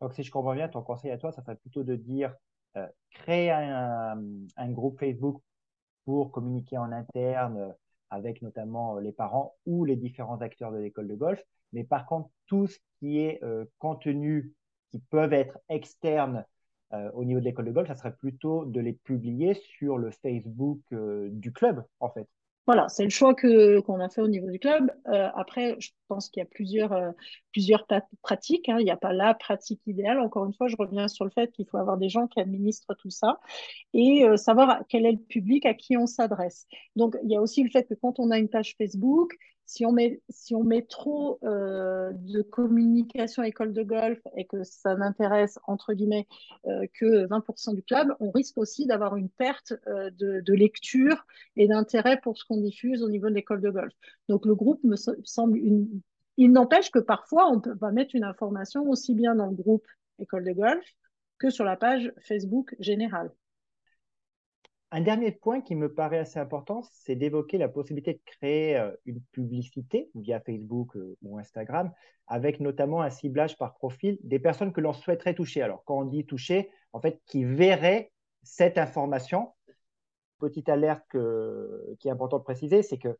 Donc, 0.01 0.13
si 0.13 0.23
je 0.23 0.31
comprends 0.31 0.55
bien, 0.55 0.67
ton 0.67 0.81
conseil 0.81 1.11
à 1.11 1.17
toi, 1.17 1.31
ça 1.31 1.43
serait 1.43 1.55
plutôt 1.55 1.83
de 1.83 1.95
dire 1.95 2.33
euh, 2.75 2.87
créer 3.11 3.51
un, 3.51 4.17
groupe 4.69 4.99
Facebook 4.99 5.41
pour 6.05 6.31
communiquer 6.31 6.79
en 6.79 6.91
interne 6.91 7.57
euh, 7.57 7.71
avec 8.09 8.41
notamment 8.41 8.97
les 8.97 9.11
parents 9.11 9.55
ou 9.65 9.85
les 9.85 9.95
différents 9.95 10.41
acteurs 10.41 10.71
de 10.71 10.79
l'école 10.79 11.07
de 11.07 11.15
golf. 11.15 11.41
Mais 11.73 11.83
par 11.83 12.05
contre, 12.05 12.29
tout 12.47 12.67
ce 12.67 12.77
qui 12.99 13.19
est 13.19 13.39
contenu 13.77 14.53
qui 14.91 14.99
peuvent 14.99 15.33
être 15.33 15.57
externes 15.69 16.37
euh, 16.39 16.43
au 17.13 17.23
niveau 17.23 17.39
de 17.39 17.45
l'école 17.45 17.65
de 17.65 17.71
golf, 17.71 17.87
ça 17.87 17.95
serait 17.95 18.15
plutôt 18.15 18.65
de 18.65 18.79
les 18.79 18.93
publier 18.93 19.53
sur 19.53 19.97
le 19.97 20.11
Facebook 20.11 20.79
euh, 20.93 21.29
du 21.31 21.51
club, 21.51 21.83
en 21.99 22.09
fait. 22.09 22.27
Voilà, 22.67 22.87
c'est 22.89 23.03
le 23.03 23.09
choix 23.09 23.33
que 23.33 23.79
qu'on 23.79 23.99
a 23.99 24.07
fait 24.07 24.21
au 24.21 24.27
niveau 24.27 24.49
du 24.49 24.59
club. 24.59 24.91
Euh, 25.07 25.29
après, 25.33 25.75
je 25.79 25.89
pense 26.07 26.29
qu'il 26.29 26.41
y 26.41 26.43
a 26.43 26.49
plusieurs 26.49 26.95
plusieurs 27.51 27.87
pratiques. 28.21 28.69
Hein. 28.69 28.77
Il 28.79 28.85
n'y 28.85 28.91
a 28.91 28.97
pas 28.97 29.13
la 29.13 29.33
pratique 29.33 29.81
idéale. 29.87 30.19
Encore 30.19 30.45
une 30.45 30.53
fois, 30.53 30.67
je 30.67 30.75
reviens 30.77 31.07
sur 31.07 31.25
le 31.25 31.31
fait 31.31 31.51
qu'il 31.51 31.65
faut 31.65 31.77
avoir 31.77 31.97
des 31.97 32.07
gens 32.07 32.27
qui 32.27 32.39
administrent 32.39 32.95
tout 32.99 33.09
ça 33.09 33.39
et 33.93 34.25
savoir 34.37 34.83
quel 34.87 35.07
est 35.07 35.13
le 35.13 35.17
public 35.17 35.65
à 35.65 35.73
qui 35.73 35.97
on 35.97 36.05
s'adresse. 36.05 36.67
Donc, 36.95 37.17
il 37.23 37.31
y 37.31 37.35
a 37.35 37.41
aussi 37.41 37.63
le 37.63 37.71
fait 37.71 37.87
que 37.89 37.95
quand 37.95 38.19
on 38.19 38.29
a 38.29 38.37
une 38.37 38.47
page 38.47 38.75
Facebook, 38.77 39.35
si 39.71 39.85
on 39.85 39.93
met, 39.93 40.21
si 40.27 40.53
on 40.53 40.65
met 40.65 40.81
trop 40.81 41.39
euh, 41.43 42.11
de 42.13 42.41
communication 42.41 43.41
école 43.41 43.71
de 43.71 43.83
golf 43.83 44.19
et 44.35 44.45
que 44.45 44.63
ça 44.63 44.95
n'intéresse, 44.95 45.59
entre 45.65 45.93
guillemets, 45.93 46.27
euh, 46.67 46.85
que 46.93 47.25
20% 47.27 47.73
du 47.73 47.81
club, 47.81 48.13
on 48.19 48.31
risque 48.31 48.57
aussi 48.57 48.85
d'avoir 48.85 49.15
une 49.15 49.29
perte 49.29 49.71
euh, 49.87 50.09
de, 50.11 50.53
lecture 50.53 51.25
et 51.55 51.69
d'intérêt 51.69 52.19
pour 52.19 52.37
ce 52.37 52.43
qu'on 52.43 52.57
diffuse 52.57 53.01
au 53.01 53.07
niveau 53.07 53.29
de 53.29 53.33
l'école 53.33 53.61
de 53.61 53.69
golf. 53.69 53.93
Donc, 54.27 54.45
le 54.45 54.55
groupe 54.55 54.83
me 54.83 54.97
semble 54.97 55.57
une... 55.57 56.01
Il 56.35 56.51
n'empêche 56.51 56.91
que 56.91 56.99
parfois, 56.99 57.49
on 57.49 57.61
peut, 57.61 57.73
va 57.79 57.91
mettre 57.91 58.13
une 58.13 58.25
information 58.25 58.89
aussi 58.89 59.15
bien 59.15 59.35
dans 59.35 59.47
le 59.47 59.55
groupe 59.55 59.87
école 60.19 60.43
de 60.43 60.51
golf 60.51 60.85
que 61.39 61.49
sur 61.49 61.63
la 61.63 61.77
page 61.77 62.11
Facebook 62.19 62.75
générale. 62.79 63.31
Un 64.93 64.99
dernier 65.01 65.31
point 65.31 65.61
qui 65.61 65.75
me 65.75 65.93
paraît 65.93 66.19
assez 66.19 66.37
important, 66.37 66.81
c'est 66.91 67.15
d'évoquer 67.15 67.57
la 67.57 67.69
possibilité 67.69 68.13
de 68.13 68.19
créer 68.25 68.77
euh, 68.77 68.91
une 69.05 69.21
publicité 69.31 70.11
via 70.15 70.41
Facebook 70.41 70.97
euh, 70.97 71.15
ou 71.21 71.37
Instagram, 71.37 71.91
avec 72.27 72.59
notamment 72.59 73.01
un 73.01 73.09
ciblage 73.09 73.57
par 73.57 73.73
profil 73.75 74.17
des 74.23 74.39
personnes 74.39 74.73
que 74.73 74.81
l'on 74.81 74.91
souhaiterait 74.91 75.33
toucher. 75.33 75.61
Alors, 75.61 75.83
quand 75.85 75.99
on 75.99 76.05
dit 76.05 76.25
toucher, 76.25 76.69
en 76.91 76.99
fait, 76.99 77.21
qui 77.25 77.45
verraient 77.45 78.11
cette 78.43 78.77
information. 78.77 79.53
Petite 80.39 80.69
alerte 80.69 81.05
qui 81.99 82.07
est 82.07 82.11
important 82.11 82.39
de 82.39 82.43
préciser, 82.43 82.81
c'est 82.81 82.97
que 82.97 83.15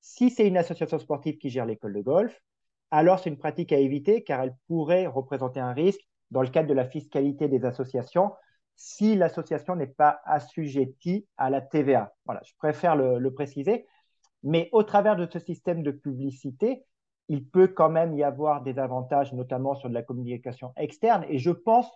si 0.00 0.30
c'est 0.30 0.48
une 0.48 0.56
association 0.56 0.98
sportive 0.98 1.36
qui 1.36 1.50
gère 1.50 1.66
l'école 1.66 1.92
de 1.92 2.00
golf, 2.00 2.42
alors 2.90 3.18
c'est 3.18 3.28
une 3.28 3.36
pratique 3.36 3.72
à 3.72 3.78
éviter 3.78 4.24
car 4.24 4.40
elle 4.40 4.56
pourrait 4.66 5.06
représenter 5.06 5.60
un 5.60 5.74
risque 5.74 6.00
dans 6.30 6.42
le 6.42 6.48
cadre 6.48 6.68
de 6.68 6.74
la 6.74 6.86
fiscalité 6.86 7.46
des 7.46 7.64
associations 7.66 8.32
si 8.76 9.14
l'association 9.14 9.76
n'est 9.76 9.86
pas 9.86 10.20
assujettie 10.24 11.26
à 11.36 11.50
la 11.50 11.60
TVA. 11.60 12.14
Voilà, 12.24 12.40
je 12.44 12.52
préfère 12.58 12.96
le, 12.96 13.30
préciser. 13.32 13.86
Mais 14.42 14.68
au 14.72 14.82
travers 14.82 15.16
de 15.16 15.26
ce 15.30 15.38
système 15.38 15.82
de 15.82 15.90
publicité, 15.90 16.84
il 17.28 17.46
peut 17.46 17.68
quand 17.68 17.90
même 17.90 18.14
y 18.14 18.24
avoir 18.24 18.62
des 18.62 18.78
avantages, 18.78 19.32
notamment 19.32 19.74
sur 19.74 19.88
de 19.88 19.94
la 19.94 20.02
communication 20.02 20.72
externe. 20.76 21.24
Et 21.28 21.38
je 21.38 21.50
pense 21.50 21.88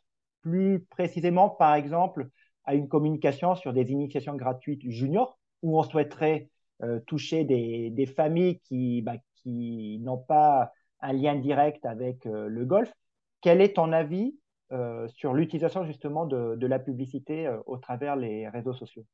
plus 0.43 0.85
précisément, 0.91 1.51
par 1.51 1.75
exemple, 1.75 2.29
à 2.65 2.75
une 2.75 2.89
communication 2.89 3.55
sur 3.57 3.73
des 3.73 3.91
initiations 3.91 4.37
gratuites 4.37 4.89
juniors, 4.89 5.39
où 5.63 5.79
on 5.79 5.83
souhaiterait 5.83 6.51
euh, 6.83 7.01
toucher 7.01 7.45
des, 7.45 8.07
familles 8.07 8.61
qui, 8.61 9.03
bah, 9.03 9.17
qui 9.37 9.99
n'ont 10.01 10.19
pas 10.19 10.73
un 11.01 11.13
lien 11.13 11.35
direct 11.35 11.85
avec 11.85 12.27
euh, 12.27 12.49
le 12.49 12.65
golf. 12.65 12.93
Quel 13.41 13.61
est 13.61 13.75
ton 13.75 13.93
avis 13.93 14.37
euh, 14.73 15.07
sur 15.09 15.33
l'utilisation 15.33 15.85
justement 15.85 16.27
de, 16.27 16.67
la 16.67 16.81
publicité 16.81 17.47
euh, 17.47 17.59
au 17.67 17.77
travers 17.77 18.17
les 18.17 18.49
réseaux 18.49 18.75
sociaux 18.75 19.05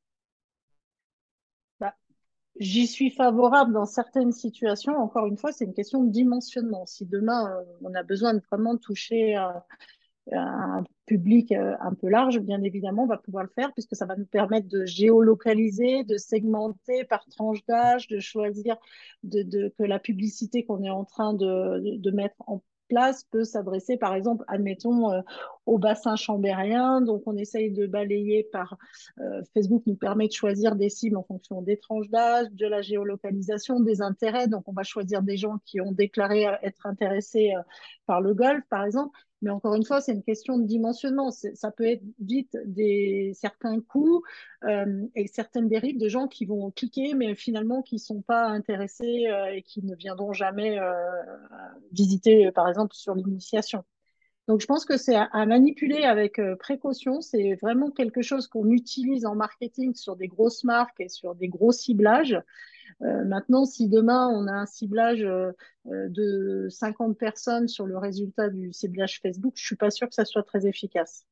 bah, 1.79 1.93
J'y 2.59 2.87
suis 2.87 3.11
favorable 3.11 3.71
dans 3.71 3.85
certaines 3.85 4.31
situations. 4.31 4.97
Encore 4.97 5.27
une 5.27 5.37
fois, 5.37 5.51
c'est 5.51 5.65
une 5.65 5.75
question 5.75 6.03
de 6.03 6.09
dimensionnement. 6.09 6.87
Si 6.87 7.05
demain, 7.05 7.51
euh, 7.51 7.63
on 7.83 7.93
a 7.93 8.01
besoin 8.01 8.33
de 8.33 8.41
vraiment 8.51 8.77
toucher 8.77 9.35
un 10.31 10.83
public 11.05 11.51
un 11.51 11.93
peu 11.93 12.07
large, 12.07 12.39
bien 12.39 12.63
évidemment, 12.63 13.03
on 13.03 13.07
va 13.07 13.17
pouvoir 13.17 13.43
le 13.43 13.49
faire 13.49 13.73
puisque 13.73 13.95
ça 13.95 14.05
va 14.05 14.15
nous 14.15 14.25
permettre 14.25 14.69
de 14.69 14.85
géolocaliser, 14.85 16.03
de 16.05 16.17
segmenter 16.17 17.03
par 17.03 17.25
tranche 17.25 17.63
d'âge, 17.65 18.07
de 18.07 18.19
choisir 18.19 18.77
que 19.29 19.83
la 19.83 19.99
publicité 19.99 20.65
qu'on 20.65 20.81
est 20.81 20.89
en 20.89 21.03
train 21.03 21.33
de, 21.33 21.97
de 21.99 22.11
mettre 22.11 22.37
en 22.47 22.63
peut 23.31 23.43
s'adresser, 23.43 23.97
par 23.97 24.13
exemple, 24.15 24.43
admettons, 24.47 25.11
euh, 25.11 25.21
au 25.65 25.77
bassin 25.77 26.15
chambérien. 26.15 27.01
Donc, 27.01 27.23
on 27.25 27.35
essaye 27.37 27.71
de 27.71 27.87
balayer 27.87 28.43
par 28.51 28.77
euh, 29.19 29.41
Facebook, 29.53 29.83
nous 29.85 29.95
permet 29.95 30.27
de 30.27 30.33
choisir 30.33 30.75
des 30.75 30.89
cibles 30.89 31.17
en 31.17 31.23
fonction 31.23 31.61
des 31.61 31.77
tranches 31.77 32.09
d'âge, 32.09 32.47
de 32.51 32.67
la 32.67 32.81
géolocalisation, 32.81 33.79
des 33.79 34.01
intérêts. 34.01 34.47
Donc, 34.47 34.63
on 34.67 34.73
va 34.73 34.83
choisir 34.83 35.21
des 35.21 35.37
gens 35.37 35.57
qui 35.65 35.81
ont 35.81 35.91
déclaré 35.91 36.47
être 36.63 36.85
intéressés 36.85 37.53
euh, 37.55 37.61
par 38.05 38.21
le 38.21 38.33
golf, 38.33 38.63
par 38.69 38.85
exemple. 38.85 39.17
Mais 39.43 39.49
encore 39.49 39.75
une 39.75 39.83
fois, 39.83 39.99
c'est 39.99 40.13
une 40.13 40.23
question 40.23 40.57
de 40.57 40.65
dimensionnement. 40.65 41.29
Ça 41.29 41.69
peut 41.69 41.85
être 41.85 42.01
vite 42.17 42.57
des 42.65 43.33
certains 43.35 43.81
coûts 43.81 44.23
euh, 44.63 45.05
et 45.15 45.27
certaines 45.27 45.67
dérives 45.67 45.99
de 45.99 46.07
gens 46.07 46.29
qui 46.29 46.45
vont 46.45 46.71
cliquer, 46.71 47.13
mais 47.13 47.35
finalement 47.35 47.81
qui 47.81 47.95
ne 47.95 47.99
sont 47.99 48.21
pas 48.21 48.45
intéressés 48.45 49.27
euh, 49.27 49.53
et 49.53 49.61
qui 49.61 49.83
ne 49.83 49.95
viendront 49.95 50.31
jamais 50.31 50.79
euh, 50.79 50.93
visiter, 51.91 52.53
par 52.53 52.69
exemple, 52.69 52.95
sur 52.95 53.15
l'initiation. 53.15 53.83
Donc, 54.47 54.61
je 54.61 54.65
pense 54.65 54.85
que 54.85 54.95
c'est 54.95 55.15
à, 55.15 55.45
manipuler 55.45 56.03
avec 56.03 56.39
précaution. 56.59 57.19
C'est 57.19 57.55
vraiment 57.61 57.91
quelque 57.91 58.21
chose 58.21 58.47
qu'on 58.47 58.69
utilise 58.69 59.25
en 59.25 59.35
marketing 59.35 59.93
sur 59.93 60.15
des 60.15 60.27
grosses 60.27 60.63
marques 60.63 61.01
et 61.01 61.09
sur 61.09 61.35
des 61.35 61.49
gros 61.49 61.73
ciblages. 61.73 62.37
Euh, 63.01 63.25
maintenant, 63.25 63.65
si 63.65 63.89
demain 63.89 64.29
on 64.29 64.47
a 64.47 64.53
un 64.53 64.65
ciblage 64.65 65.23
euh, 65.23 65.51
de 65.85 66.67
50 66.69 67.17
personnes 67.17 67.67
sur 67.67 67.85
le 67.85 67.97
résultat 67.97 68.49
du 68.49 68.71
ciblage 68.71 69.19
Facebook, 69.21 69.53
je 69.55 69.65
suis 69.65 69.75
pas 69.75 69.91
sûr 69.91 70.07
que 70.07 70.15
ça 70.15 70.25
soit 70.25 70.43
très 70.43 70.65
efficace. 70.67 71.25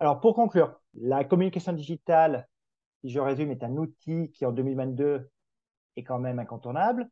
Alors, 0.00 0.20
pour 0.20 0.34
conclure, 0.34 0.80
la 0.94 1.24
communication 1.24 1.72
digitale, 1.72 2.48
si 3.02 3.10
je 3.10 3.20
résume, 3.20 3.50
est 3.50 3.62
un 3.62 3.76
outil 3.76 4.30
qui 4.32 4.44
en 4.44 4.52
2022 4.52 5.28
est 5.96 6.02
quand 6.02 6.18
même 6.18 6.38
incontournable. 6.38 7.08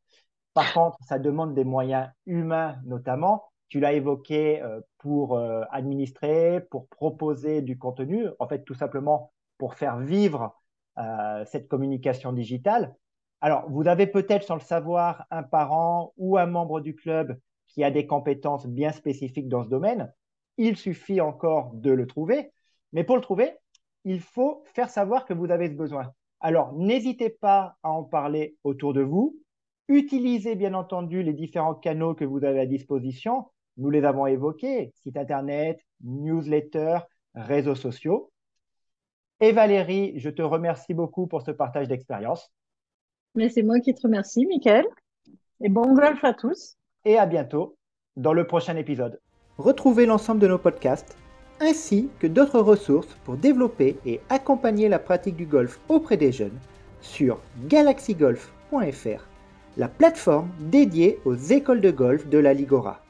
Par 0.55 0.73
contre, 0.75 0.99
ça 1.07 1.19
demande 1.19 1.55
des 1.55 1.65
moyens 1.65 2.09
humains 2.27 2.77
notamment 2.85 3.51
tu 3.71 3.79
l'as 3.81 3.95
évoqué 3.95 4.61
euh, 4.61 4.81
pour 4.99 5.39
euh, 5.39 5.63
administrer, 5.71 6.61
pour 6.71 6.89
proposer 6.89 7.63
du 7.63 7.79
contenu, 7.79 8.27
en 8.39 8.47
fait 8.47 8.65
tout 8.65 8.75
simplement 8.75 9.33
pour 9.57 9.75
faire 9.75 9.99
vivre 9.99 10.61
euh, 10.99 11.45
cette 11.47 11.69
communication 11.69 12.33
digitale. 12.33 12.95
Alors, 13.41 13.69
vous 13.71 13.89
avez 13.89 14.07
peut-être, 14.07 14.47
sans 14.47 14.55
le 14.55 14.61
savoir, 14.61 15.27
un 15.31 15.43
parent 15.43 16.13
ou 16.17 16.37
un 16.37 16.47
membre 16.47 16.81
du 16.81 16.95
club 16.95 17.39
qui 17.69 17.85
a 17.85 17.91
des 17.91 18.07
compétences 18.07 18.67
bien 18.67 18.93
spécifiques 18.93 19.49
dans 19.49 19.65
ce 19.65 19.69
domaine. 19.69 20.13
Il 20.59 20.77
suffit 20.77 21.21
encore 21.21 21.73
de 21.75 21.91
le 21.91 22.07
trouver. 22.07 22.53
Mais 22.93 23.05
pour 23.05 23.17
le 23.17 23.23
trouver, 23.23 23.53
il 24.05 24.21
faut 24.21 24.63
faire 24.75 24.91
savoir 24.91 25.25
que 25.25 25.33
vous 25.33 25.51
avez 25.51 25.69
ce 25.69 25.75
besoin. 25.75 26.13
Alors, 26.41 26.73
n'hésitez 26.75 27.31
pas 27.31 27.77
à 27.83 27.91
en 27.91 28.03
parler 28.03 28.57
autour 28.65 28.93
de 28.93 29.03
vous. 29.03 29.39
Utilisez 29.89 30.55
bien 30.55 30.75
entendu 30.75 31.23
les 31.23 31.33
différents 31.33 31.75
canaux 31.75 32.15
que 32.15 32.25
vous 32.25 32.45
avez 32.45 32.61
à 32.61 32.67
disposition. 32.67 33.47
Nous 33.77 33.91
les 33.91 34.05
avons 34.05 34.27
évoqués, 34.27 34.93
site 34.97 35.17
internet, 35.17 35.81
newsletter, 36.03 36.99
réseaux 37.35 37.75
sociaux. 37.75 38.31
Et 39.41 39.53
Valérie, 39.53 40.13
je 40.17 40.29
te 40.29 40.43
remercie 40.43 40.93
beaucoup 40.93 41.27
pour 41.27 41.43
ce 41.43 41.51
partage 41.51 41.89
d'expérience. 41.89 42.51
Mais 43.35 43.49
c'est 43.49 43.63
moi 43.63 43.81
qui 43.81 43.95
te 43.95 44.03
remercie, 44.03 44.47
Mickaël. 44.47 44.87
Et 45.63 45.69
bon 45.69 45.93
golf 45.95 46.25
à 46.25 46.35
tous. 46.35 46.77
Et 47.05 47.19
à 47.19 47.27
bientôt 47.27 47.77
dans 48.17 48.33
le 48.33 48.47
prochain 48.47 48.77
épisode. 48.77 49.21
Retrouvez 49.59 50.07
l'ensemble 50.07 50.41
de 50.41 50.49
nos 50.49 50.59
podcasts 50.59 51.17
ainsi 51.61 52.09
que 52.19 52.27
d'autres 52.27 52.61
ressources 52.61 53.15
pour 53.25 53.37
développer 53.37 53.97
et 54.07 54.21
accompagner 54.31 54.89
la 54.89 54.99
pratique 54.99 55.37
du 55.37 55.47
golf 55.47 55.79
auprès 55.89 56.17
des 56.17 56.33
jeunes 56.33 56.59
sur 57.03 57.41
galaxygolf.fr, 57.69 59.27
la 59.77 59.89
plateforme 59.89 60.51
dédiée 60.61 61.19
aux 61.25 61.35
écoles 61.35 61.81
de 61.81 61.91
golf 61.91 62.29
de 62.29 62.39
la 62.39 62.55
Ligora. 62.55 63.03